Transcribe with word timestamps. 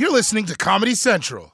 You're 0.00 0.10
listening 0.10 0.46
to 0.46 0.56
Comedy 0.56 0.94
Central. 0.94 1.52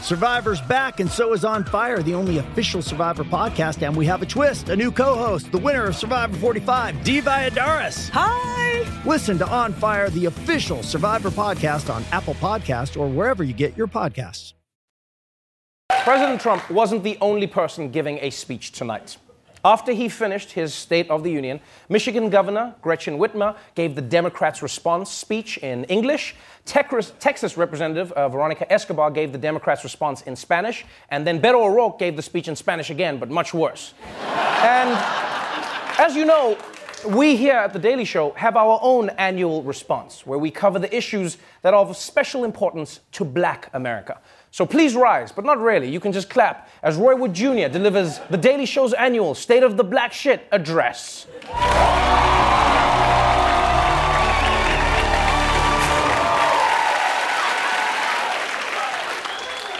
Survivor's 0.00 0.62
back, 0.62 0.98
and 0.98 1.10
so 1.10 1.34
is 1.34 1.44
On 1.44 1.62
Fire, 1.62 2.02
the 2.02 2.14
only 2.14 2.38
official 2.38 2.80
Survivor 2.80 3.22
podcast. 3.22 3.86
And 3.86 3.94
we 3.94 4.06
have 4.06 4.22
a 4.22 4.26
twist 4.26 4.70
a 4.70 4.76
new 4.76 4.90
co 4.90 5.14
host, 5.14 5.52
the 5.52 5.58
winner 5.58 5.84
of 5.84 5.94
Survivor 5.94 6.38
45, 6.38 7.04
Dee 7.04 7.20
Valladares. 7.20 8.08
Hi! 8.14 9.02
Listen 9.04 9.36
to 9.36 9.46
On 9.46 9.74
Fire, 9.74 10.08
the 10.08 10.24
official 10.24 10.82
Survivor 10.82 11.28
podcast 11.28 11.94
on 11.94 12.02
Apple 12.12 12.34
Podcast 12.36 12.98
or 12.98 13.06
wherever 13.06 13.44
you 13.44 13.52
get 13.52 13.76
your 13.76 13.86
podcasts. 13.86 14.54
President 16.02 16.40
Trump 16.40 16.70
wasn't 16.70 17.02
the 17.04 17.18
only 17.20 17.46
person 17.46 17.90
giving 17.90 18.16
a 18.22 18.30
speech 18.30 18.72
tonight. 18.72 19.18
After 19.64 19.92
he 19.92 20.10
finished 20.10 20.52
his 20.52 20.74
State 20.74 21.08
of 21.08 21.24
the 21.24 21.30
Union, 21.30 21.58
Michigan 21.88 22.28
Governor 22.28 22.74
Gretchen 22.82 23.18
Whitmer 23.18 23.56
gave 23.74 23.94
the 23.94 24.02
Democrats' 24.02 24.62
response 24.62 25.10
speech 25.10 25.56
in 25.58 25.84
English. 25.84 26.36
Texas 26.66 27.56
Representative 27.56 28.12
uh, 28.12 28.28
Veronica 28.28 28.70
Escobar 28.70 29.10
gave 29.10 29.32
the 29.32 29.38
Democrats' 29.38 29.82
response 29.82 30.20
in 30.22 30.36
Spanish. 30.36 30.84
And 31.08 31.26
then 31.26 31.40
Beto 31.40 31.64
O'Rourke 31.64 31.98
gave 31.98 32.14
the 32.14 32.22
speech 32.22 32.46
in 32.46 32.56
Spanish 32.56 32.90
again, 32.90 33.18
but 33.18 33.30
much 33.30 33.54
worse. 33.54 33.94
and 34.64 34.90
as 35.98 36.14
you 36.14 36.24
know, 36.24 36.58
we 37.06 37.36
here 37.36 37.54
at 37.54 37.72
The 37.72 37.78
Daily 37.78 38.04
Show 38.04 38.32
have 38.32 38.56
our 38.56 38.78
own 38.82 39.10
annual 39.10 39.62
response 39.62 40.26
where 40.26 40.38
we 40.38 40.50
cover 40.50 40.78
the 40.78 40.94
issues 40.94 41.38
that 41.62 41.74
are 41.74 41.80
of 41.80 41.96
special 41.96 42.44
importance 42.44 43.00
to 43.12 43.24
black 43.24 43.70
America. 43.74 44.20
So 44.50 44.64
please 44.64 44.94
rise, 44.94 45.32
but 45.32 45.44
not 45.44 45.58
really. 45.58 45.90
You 45.90 46.00
can 46.00 46.12
just 46.12 46.30
clap 46.30 46.68
as 46.82 46.96
Roy 46.96 47.16
Wood 47.16 47.34
Jr. 47.34 47.68
delivers 47.68 48.20
The 48.30 48.36
Daily 48.36 48.66
Show's 48.66 48.92
annual 48.92 49.34
State 49.34 49.62
of 49.62 49.76
the 49.76 49.84
Black 49.84 50.12
Shit 50.12 50.46
address. 50.52 51.26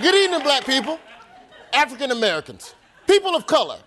Good 0.00 0.14
evening, 0.14 0.42
black 0.42 0.64
people, 0.64 0.98
African 1.72 2.12
Americans, 2.12 2.74
people 3.06 3.34
of 3.34 3.46
color, 3.46 3.78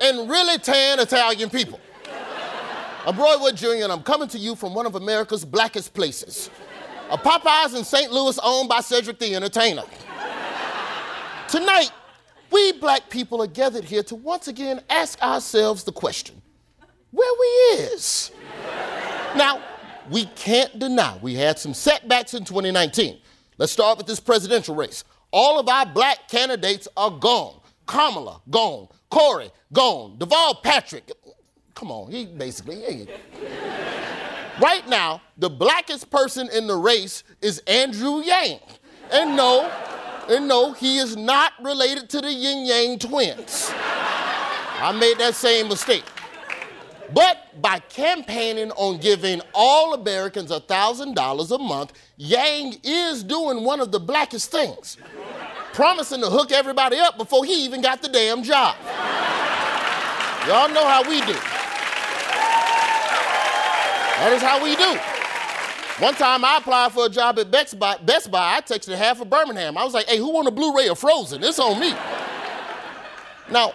and 0.00 0.30
really 0.30 0.58
tan 0.58 1.00
Italian 1.00 1.50
people. 1.50 1.80
I'm 3.06 3.16
Roy 3.16 3.36
Wood 3.38 3.56
Jr., 3.56 3.84
and 3.84 3.92
I'm 3.92 4.02
coming 4.02 4.28
to 4.28 4.38
you 4.38 4.56
from 4.56 4.74
one 4.74 4.84
of 4.84 4.96
America's 4.96 5.44
blackest 5.44 5.94
places, 5.94 6.50
a 7.10 7.16
Popeyes 7.16 7.76
in 7.76 7.84
St. 7.84 8.10
Louis 8.12 8.38
owned 8.42 8.68
by 8.68 8.80
Cedric 8.80 9.18
the 9.20 9.34
Entertainer. 9.36 9.84
Tonight, 11.48 11.90
we 12.50 12.72
black 12.72 13.08
people 13.08 13.40
are 13.40 13.46
gathered 13.46 13.84
here 13.84 14.02
to 14.02 14.16
once 14.16 14.48
again 14.48 14.82
ask 14.90 15.22
ourselves 15.22 15.84
the 15.84 15.92
question 15.92 16.42
where 17.12 17.32
we 17.40 17.46
is? 17.84 18.32
now, 19.36 19.62
we 20.10 20.26
can't 20.34 20.78
deny 20.78 21.16
we 21.22 21.34
had 21.34 21.58
some 21.58 21.72
setbacks 21.74 22.34
in 22.34 22.44
2019. 22.44 23.18
Let's 23.58 23.72
start 23.72 23.96
with 23.96 24.06
this 24.06 24.20
presidential 24.20 24.74
race. 24.74 25.04
All 25.30 25.58
of 25.58 25.68
our 25.68 25.86
black 25.86 26.28
candidates 26.28 26.88
are 26.96 27.10
gone. 27.10 27.60
Kamala, 27.86 28.42
gone. 28.50 28.88
Cory, 29.08 29.50
gone. 29.72 30.18
Deval 30.18 30.62
Patrick, 30.62 31.10
come 31.78 31.92
on, 31.92 32.10
he 32.10 32.26
basically. 32.26 33.06
Right 34.60 34.86
now, 34.88 35.22
the 35.36 35.48
blackest 35.48 36.10
person 36.10 36.48
in 36.52 36.66
the 36.66 36.74
race 36.74 37.22
is 37.40 37.62
Andrew 37.68 38.20
Yang. 38.20 38.58
And 39.12 39.36
no, 39.36 39.70
and 40.28 40.48
no, 40.48 40.72
he 40.72 40.98
is 40.98 41.16
not 41.16 41.52
related 41.62 42.10
to 42.10 42.20
the 42.20 42.32
Ying 42.32 42.66
Yang 42.66 42.98
Twins. 42.98 43.72
I 43.74 44.92
made 44.98 45.18
that 45.18 45.36
same 45.36 45.68
mistake. 45.68 46.04
But 47.14 47.62
by 47.62 47.78
campaigning 47.78 48.72
on 48.72 48.98
giving 48.98 49.40
all 49.54 49.94
Americans 49.94 50.50
$1,000 50.50 51.50
a 51.54 51.58
month, 51.58 51.92
Yang 52.16 52.80
is 52.82 53.22
doing 53.22 53.64
one 53.64 53.80
of 53.80 53.92
the 53.92 54.00
blackest 54.00 54.50
things 54.50 54.98
promising 55.72 56.20
to 56.22 56.28
hook 56.28 56.50
everybody 56.50 56.98
up 56.98 57.16
before 57.16 57.44
he 57.44 57.64
even 57.64 57.80
got 57.80 58.02
the 58.02 58.08
damn 58.08 58.42
job. 58.42 58.74
Y'all 60.46 60.68
know 60.68 60.86
how 60.86 61.08
we 61.08 61.20
do. 61.20 61.38
That 64.18 64.32
is 64.32 64.42
how 64.42 64.62
we 64.62 64.74
do. 64.74 64.98
One 66.04 66.14
time 66.14 66.44
I 66.44 66.58
applied 66.58 66.92
for 66.92 67.06
a 67.06 67.08
job 67.08 67.38
at 67.38 67.52
Best 67.52 67.78
Buy, 67.78 67.96
Best 67.98 68.30
Buy, 68.32 68.56
I 68.56 68.60
texted 68.60 68.96
half 68.96 69.20
of 69.20 69.30
Birmingham. 69.30 69.78
I 69.78 69.84
was 69.84 69.94
like, 69.94 70.06
hey, 70.06 70.18
who 70.18 70.32
want 70.32 70.48
a 70.48 70.50
Blu-ray 70.50 70.88
of 70.88 70.98
Frozen? 70.98 71.44
It's 71.44 71.58
on 71.60 71.80
me. 71.80 71.94
now, 73.50 73.72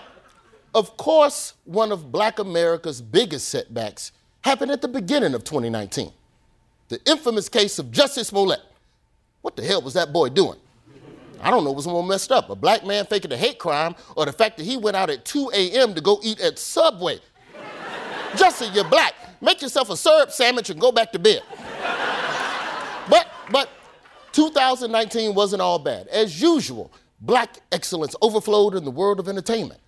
of 0.75 0.97
course, 0.97 1.53
one 1.63 1.93
of 1.93 2.11
black 2.11 2.39
America's 2.39 3.01
biggest 3.01 3.47
setbacks 3.47 4.11
happened 4.41 4.71
at 4.71 4.81
the 4.81 4.87
beginning 4.89 5.33
of 5.33 5.45
2019. 5.45 6.11
The 6.89 6.99
infamous 7.05 7.47
case 7.47 7.79
of 7.79 7.87
Jussie 7.87 8.25
Smollett. 8.25 8.61
What 9.41 9.55
the 9.55 9.63
hell 9.63 9.81
was 9.81 9.93
that 9.93 10.11
boy 10.11 10.29
doing? 10.29 10.59
I 11.41 11.51
don't 11.51 11.63
know 11.63 11.71
what's 11.71 11.87
more 11.87 12.03
messed 12.03 12.31
up, 12.31 12.49
a 12.49 12.55
black 12.55 12.85
man 12.85 13.05
faking 13.05 13.31
a 13.31 13.37
hate 13.37 13.59
crime 13.59 13.95
or 14.15 14.25
the 14.25 14.31
fact 14.31 14.57
that 14.57 14.63
he 14.65 14.77
went 14.77 14.95
out 14.95 15.09
at 15.09 15.25
2 15.25 15.51
a.m. 15.53 15.93
to 15.93 16.01
go 16.01 16.19
eat 16.23 16.39
at 16.39 16.57
Subway. 16.57 17.19
Jussie, 18.33 18.73
you're 18.73 18.83
black. 18.83 19.13
Make 19.41 19.61
yourself 19.61 19.89
a 19.89 19.97
syrup 19.97 20.31
sandwich 20.31 20.69
and 20.69 20.79
go 20.79 20.91
back 20.91 21.11
to 21.11 21.19
bed. 21.19 21.41
But, 23.09 23.27
but 23.51 23.69
2019 24.31 25.35
wasn't 25.35 25.61
all 25.61 25.79
bad. 25.79 26.07
As 26.07 26.41
usual, 26.41 26.91
black 27.19 27.57
excellence 27.71 28.15
overflowed 28.21 28.75
in 28.75 28.85
the 28.85 28.91
world 28.91 29.19
of 29.19 29.27
entertainment. 29.27 29.79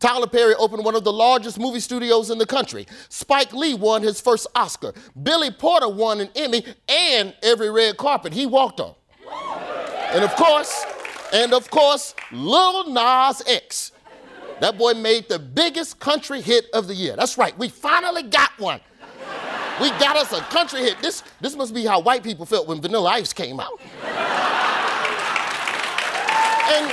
Tyler 0.00 0.28
Perry 0.28 0.54
opened 0.54 0.84
one 0.84 0.94
of 0.94 1.02
the 1.02 1.12
largest 1.12 1.58
movie 1.58 1.80
studios 1.80 2.30
in 2.30 2.38
the 2.38 2.46
country. 2.46 2.86
Spike 3.08 3.52
Lee 3.52 3.74
won 3.74 4.02
his 4.02 4.20
first 4.20 4.46
Oscar. 4.54 4.94
Billy 5.20 5.50
Porter 5.50 5.88
won 5.88 6.20
an 6.20 6.28
Emmy 6.36 6.64
and 6.88 7.34
every 7.42 7.70
red 7.70 7.96
carpet 7.96 8.32
he 8.32 8.46
walked 8.46 8.78
on. 8.78 8.94
And 10.12 10.22
of 10.22 10.34
course, 10.36 10.84
and 11.32 11.52
of 11.52 11.68
course, 11.70 12.14
Lil 12.30 12.90
Nas 12.90 13.42
X. 13.46 13.92
That 14.60 14.76
boy 14.76 14.94
made 14.94 15.28
the 15.28 15.38
biggest 15.38 16.00
country 16.00 16.40
hit 16.40 16.66
of 16.72 16.88
the 16.88 16.94
year. 16.94 17.14
That's 17.16 17.38
right, 17.38 17.56
we 17.58 17.68
finally 17.68 18.24
got 18.24 18.50
one. 18.58 18.80
We 19.80 19.90
got 19.90 20.16
us 20.16 20.32
a 20.32 20.40
country 20.40 20.80
hit. 20.80 21.00
This, 21.00 21.22
this 21.40 21.54
must 21.54 21.72
be 21.72 21.84
how 21.84 22.00
white 22.00 22.24
people 22.24 22.44
felt 22.44 22.66
when 22.66 22.80
Vanilla 22.80 23.10
Ice 23.10 23.32
came 23.32 23.60
out. 23.60 23.80
and 26.68 26.92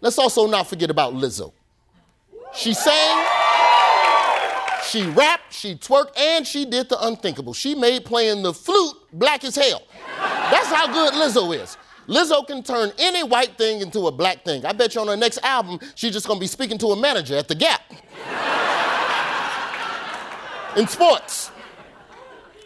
let's 0.00 0.18
also 0.18 0.46
not 0.46 0.66
forget 0.66 0.90
about 0.90 1.12
Lizzo. 1.12 1.52
She 2.54 2.72
sang, 2.72 3.24
she 4.86 5.06
rapped, 5.10 5.52
she 5.52 5.74
twerked, 5.74 6.18
and 6.18 6.46
she 6.46 6.64
did 6.64 6.88
the 6.88 7.06
unthinkable. 7.06 7.52
She 7.52 7.74
made 7.74 8.06
playing 8.06 8.42
the 8.42 8.54
flute 8.54 8.96
black 9.12 9.44
as 9.44 9.56
hell. 9.56 9.82
That's 10.18 10.66
how 10.66 10.86
good 10.86 11.12
Lizzo 11.14 11.54
is. 11.54 11.76
Lizzo 12.08 12.46
can 12.46 12.62
turn 12.62 12.92
any 12.98 13.22
white 13.22 13.56
thing 13.56 13.80
into 13.80 14.06
a 14.06 14.12
black 14.12 14.44
thing. 14.44 14.64
I 14.64 14.72
bet 14.72 14.94
you 14.94 15.00
on 15.00 15.08
her 15.08 15.16
next 15.16 15.38
album, 15.42 15.78
she's 15.94 16.12
just 16.12 16.26
gonna 16.26 16.40
be 16.40 16.46
speaking 16.46 16.78
to 16.78 16.88
a 16.88 16.96
manager 16.96 17.36
at 17.36 17.48
the 17.48 17.54
Gap. 17.54 17.80
In 20.76 20.88
sports, 20.88 21.50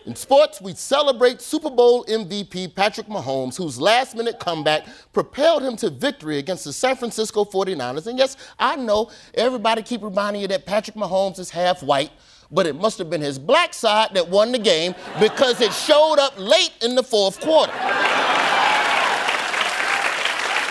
in 0.07 0.15
sports, 0.15 0.61
we 0.61 0.73
celebrate 0.75 1.41
Super 1.41 1.69
Bowl 1.69 2.05
MVP 2.05 2.77
Patrick 2.77 3.09
Mahomes, 3.09 3.57
whose 3.57 3.81
last 3.81 4.15
minute 4.15 4.39
comeback 4.39 4.87
propelled 5.13 5.65
him 5.65 5.75
to 5.79 5.91
victory 5.91 6.39
against 6.39 6.65
the 6.65 6.73
San 6.73 6.95
Francisco 6.95 7.45
49ers. 7.45 8.07
And 8.07 8.17
yes, 8.17 8.37
I 8.57 8.77
know 8.77 9.11
everybody 9.35 9.83
keep 9.83 10.05
reminding 10.05 10.43
you 10.43 10.49
that 10.49 10.65
Patrick 10.65 10.97
Mahomes 10.97 11.41
is 11.41 11.51
half 11.51 11.83
white, 11.83 12.13
but 12.53 12.69
it 12.69 12.77
must 12.77 12.99
have 12.99 13.11
been 13.11 13.21
his 13.21 13.37
black 13.37 13.75
side 13.75 14.11
that 14.15 14.29
won 14.29 14.53
the 14.53 14.61
game 14.61 14.95
because 15.19 15.61
it 15.61 15.73
showed 15.73 16.21
up 16.21 16.35
late 16.39 16.73
in 16.83 16.95
the 16.95 17.03
fourth 17.03 17.41
quarter. 17.41 17.73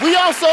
We 0.02 0.16
also 0.16 0.48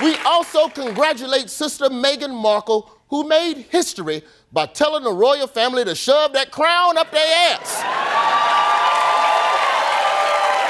we 0.00 0.16
also 0.26 0.68
congratulate 0.68 1.48
Sister 1.50 1.86
Meghan 1.86 2.34
Markle, 2.34 2.90
who 3.08 3.26
made 3.26 3.66
history 3.70 4.22
by 4.52 4.66
telling 4.66 5.02
the 5.02 5.12
royal 5.12 5.46
family 5.46 5.84
to 5.84 5.94
shove 5.94 6.34
that 6.34 6.50
crown 6.50 6.98
up 6.98 7.10
their 7.10 7.54
ass. 7.54 7.82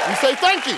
we 0.07 0.15
say 0.15 0.35
thank 0.35 0.65
you. 0.65 0.77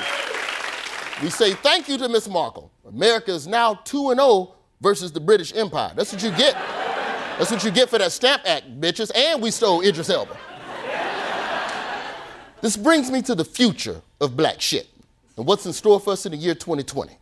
We 1.24 1.30
say 1.30 1.53
thank 1.53 1.88
you 1.88 1.98
to 2.00 2.09
Miss 2.09 2.27
Markle. 2.27 2.71
America 2.88 3.31
is 3.31 3.45
now 3.48 3.75
2 3.75 4.15
0 4.15 4.56
versus 4.81 5.12
the 5.12 5.19
British 5.19 5.53
Empire. 5.56 5.94
That's 5.95 6.12
what 6.12 6.24
you 6.24 6.31
get. 6.31 6.56
That's 7.38 7.51
what 7.51 7.63
you 7.63 7.71
get 7.71 7.89
for 7.89 8.00
that 8.00 8.12
Stamp 8.12 8.42
Act, 8.45 8.81
bitches. 8.81 9.12
And 9.15 9.42
we 9.42 9.51
stole 9.51 9.81
Idris 9.81 10.09
Elba. 10.09 10.36
This 12.62 12.75
brings 12.75 13.09
me 13.09 13.21
to 13.21 13.36
the 13.36 13.45
future 13.45 14.01
of 14.19 14.36
black 14.36 14.59
shit 14.59 14.89
and 15.39 15.47
what's 15.47 15.65
in 15.65 15.71
store 15.71 16.01
for 16.01 16.12
us 16.12 16.25
in 16.25 16.33
the 16.33 16.38
year 16.38 16.53
2020. 16.53 17.18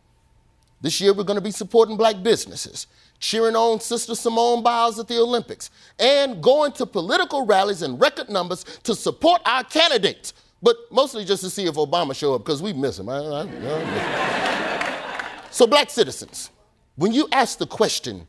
This 0.80 1.00
year, 1.00 1.14
we're 1.14 1.22
going 1.22 1.38
to 1.38 1.40
be 1.40 1.52
supporting 1.52 1.96
black 1.96 2.20
businesses, 2.20 2.88
cheering 3.20 3.54
on 3.54 3.80
Sister 3.80 4.16
Simone 4.16 4.62
Biles 4.62 4.98
at 4.98 5.06
the 5.06 5.18
Olympics, 5.20 5.70
and 6.00 6.42
going 6.42 6.72
to 6.72 6.84
political 6.86 7.46
rallies 7.46 7.82
in 7.82 7.96
record 7.96 8.28
numbers 8.28 8.64
to 8.82 8.96
support 8.96 9.40
our 9.46 9.62
candidates, 9.62 10.34
but 10.60 10.76
mostly 10.90 11.24
just 11.24 11.44
to 11.44 11.50
see 11.50 11.66
if 11.66 11.76
Obama 11.76 12.14
show 12.14 12.34
up 12.34 12.44
because 12.44 12.60
we 12.60 12.72
miss 12.72 12.98
him. 12.98 13.08
I, 13.08 13.18
I, 13.18 13.42
I 13.42 15.30
so, 15.52 15.66
black 15.68 15.88
citizens, 15.88 16.50
when 16.96 17.12
you 17.12 17.28
ask 17.30 17.58
the 17.58 17.66
question, 17.66 18.26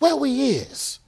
where 0.00 0.16
we 0.16 0.48
is, 0.48 0.98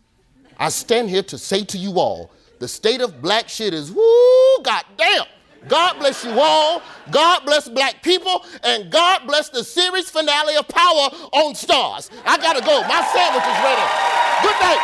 I 0.58 0.68
stand 0.68 1.10
here 1.10 1.24
to 1.24 1.38
say 1.38 1.64
to 1.64 1.78
you 1.78 1.98
all, 1.98 2.30
the 2.60 2.68
state 2.68 3.00
of 3.00 3.20
black 3.20 3.48
shit 3.48 3.74
is 3.74 3.90
woo, 3.90 4.62
goddamn. 4.62 5.26
God 5.68 5.98
bless 5.98 6.24
you 6.24 6.32
all. 6.38 6.82
God 7.10 7.44
bless 7.44 7.68
black 7.68 8.02
people. 8.02 8.44
And 8.62 8.90
God 8.90 9.26
bless 9.26 9.48
the 9.48 9.64
series 9.64 10.10
finale 10.10 10.56
of 10.56 10.68
Power 10.68 11.08
on 11.32 11.54
Starz. 11.54 12.10
I 12.26 12.36
gotta 12.38 12.60
go. 12.60 12.82
My 12.82 13.02
sandwich 13.12 13.44
is 13.44 13.58
ready. 13.62 13.86
Good 14.42 14.58
night. 14.60 14.82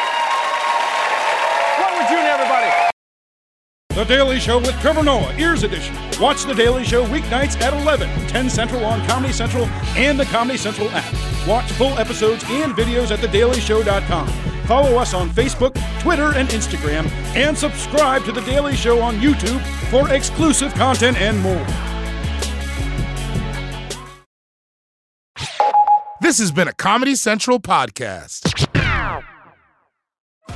What 1.78 1.90
would 1.96 2.10
you 2.10 2.18
everybody? 2.18 2.88
The 3.98 4.04
Daily 4.04 4.38
Show 4.38 4.58
with 4.58 4.78
Trevor 4.80 5.02
Noah, 5.02 5.34
Ears 5.38 5.64
Edition. 5.64 5.92
Watch 6.20 6.44
The 6.44 6.54
Daily 6.54 6.84
Show 6.84 7.04
weeknights 7.06 7.60
at 7.60 7.74
11, 7.74 8.08
10 8.28 8.48
Central 8.48 8.84
on 8.84 9.04
Comedy 9.08 9.32
Central 9.32 9.64
and 9.96 10.20
the 10.20 10.24
Comedy 10.26 10.56
Central 10.56 10.88
app. 10.90 11.48
Watch 11.48 11.70
full 11.72 11.98
episodes 11.98 12.44
and 12.46 12.74
videos 12.74 13.10
at 13.10 13.18
thedailyshow.com. 13.18 14.28
Follow 14.66 14.98
us 14.98 15.14
on 15.14 15.30
Facebook, 15.30 15.74
Twitter, 16.00 16.32
and 16.34 16.48
Instagram, 16.50 17.10
and 17.34 17.56
subscribe 17.58 18.24
to 18.24 18.32
The 18.32 18.42
Daily 18.42 18.76
Show 18.76 19.00
on 19.00 19.16
YouTube 19.16 19.64
for 19.90 20.12
exclusive 20.12 20.74
content 20.74 21.16
and 21.20 21.38
more. 21.40 21.66
This 26.20 26.38
has 26.38 26.52
been 26.52 26.68
a 26.68 26.74
Comedy 26.74 27.14
Central 27.14 27.58
podcast. 27.60 28.54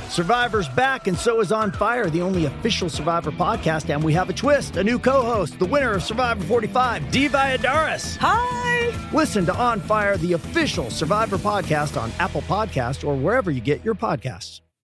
Survivor's 0.09 0.69
back, 0.69 1.07
and 1.07 1.17
so 1.17 1.41
is 1.41 1.51
On 1.51 1.71
Fire, 1.71 2.07
the 2.07 2.21
only 2.21 2.45
official 2.45 2.87
Survivor 2.89 3.31
podcast. 3.31 3.89
And 3.91 4.03
we 4.03 4.13
have 4.13 4.29
a 4.29 4.33
twist 4.33 4.77
a 4.77 4.83
new 4.83 4.99
co 4.99 5.23
host, 5.23 5.57
the 5.57 5.65
winner 5.65 5.93
of 5.93 6.03
Survivor 6.03 6.43
45, 6.43 7.09
Dee 7.09 7.27
Valladares. 7.29 8.17
Hi. 8.17 8.93
Listen 9.11 9.45
to 9.47 9.55
On 9.55 9.79
Fire, 9.79 10.17
the 10.17 10.33
official 10.33 10.91
Survivor 10.91 11.37
podcast 11.37 11.99
on 11.99 12.11
Apple 12.19 12.43
Podcast 12.43 13.07
or 13.07 13.15
wherever 13.15 13.49
you 13.49 13.61
get 13.61 13.83
your 13.83 13.95
podcasts. 13.95 14.61